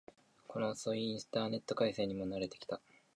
[0.47, 2.81] この遅いインターネット回線にも慣れてきた